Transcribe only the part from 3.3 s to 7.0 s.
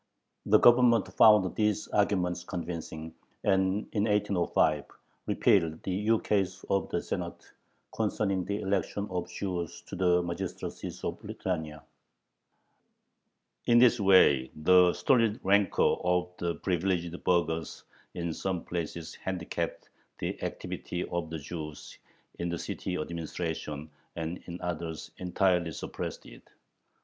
and in 1805 repealed the ukase of